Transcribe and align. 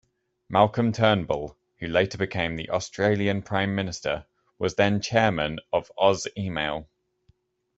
Malcolm 0.49 0.91
Turnbull, 0.91 1.55
who 1.77 1.85
later 1.87 2.17
became 2.17 2.55
the 2.55 2.71
Australian 2.71 3.43
Prime 3.43 3.75
Minister, 3.75 4.25
was 4.57 4.73
then 4.73 4.99
chairman 4.99 5.59
of 5.71 5.91
OzEmail. 5.95 6.87